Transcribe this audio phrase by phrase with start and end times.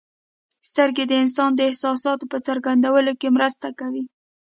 [0.69, 4.03] سترګې د انسان د احساساتو په څرګندولو کې هم مرسته کوي.